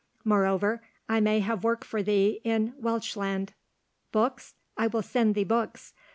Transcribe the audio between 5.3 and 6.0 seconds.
thee books.